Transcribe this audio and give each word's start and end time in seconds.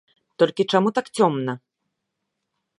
Толькі 0.43 0.65
чаму 0.77 0.89
так 0.99 1.05
цёмна? 1.19 1.53